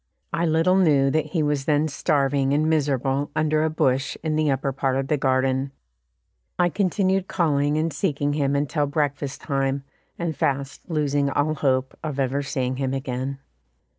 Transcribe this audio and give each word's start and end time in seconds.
I 0.33 0.47
little 0.47 0.77
knew 0.77 1.11
that 1.11 1.27
he 1.27 1.43
was 1.43 1.65
then 1.65 1.87
starving 1.87 2.53
and 2.53 2.67
miserable 2.67 3.29
under 3.35 3.63
a 3.63 3.69
bush 3.69 4.17
in 4.23 4.35
the 4.35 4.49
upper 4.49 4.71
part 4.71 4.95
of 4.97 5.09
the 5.09 5.15
garden. 5.15 5.71
I 6.57 6.69
continued 6.69 7.27
calling 7.27 7.77
and 7.77 7.93
seeking 7.93 8.33
him 8.33 8.55
until 8.55 8.87
breakfast 8.87 9.41
time, 9.41 9.83
and 10.17 10.35
fast 10.35 10.89
losing 10.89 11.29
all 11.29 11.53
hope 11.53 11.95
of 12.03 12.19
ever 12.19 12.41
seeing 12.41 12.77
him 12.77 12.95
again. 12.95 13.37